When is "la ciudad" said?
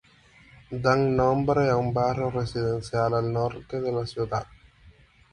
3.91-4.47